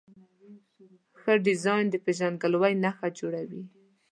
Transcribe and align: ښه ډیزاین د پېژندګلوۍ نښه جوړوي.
ښه 1.19 1.33
ډیزاین 1.45 1.85
د 1.89 1.95
پېژندګلوۍ 2.05 2.73
نښه 2.83 3.07
جوړوي. 3.19 3.63